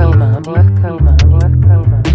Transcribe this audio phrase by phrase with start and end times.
[0.00, 0.40] coma.
[0.40, 1.16] Black coma.
[1.26, 2.09] Black coma.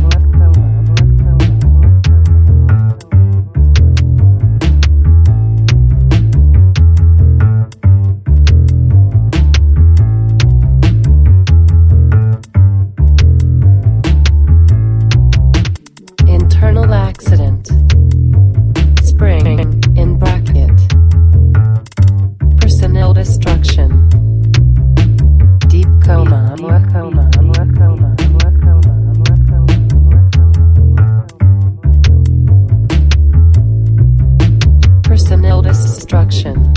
[36.43, 36.74] Production.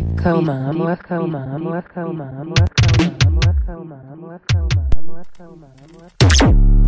[0.00, 5.26] Bip, calma, amor, calma, amor, calma, amor, calma, amor, calma, amor, calma, amor, calma, amor,
[5.36, 6.79] calma, amor, calma.